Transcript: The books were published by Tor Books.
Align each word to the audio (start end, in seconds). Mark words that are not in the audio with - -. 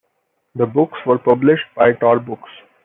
The 0.55 0.65
books 0.65 0.97
were 1.05 1.19
published 1.19 1.65
by 1.77 1.93
Tor 1.93 2.19
Books. 2.19 2.49